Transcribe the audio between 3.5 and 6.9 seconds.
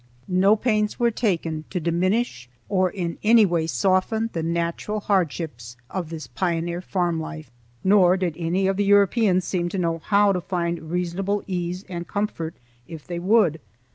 soften the natural hardships of this pioneer